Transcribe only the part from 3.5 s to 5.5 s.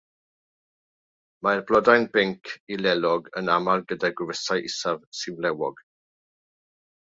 aml gyda gwefusau isaf sy'n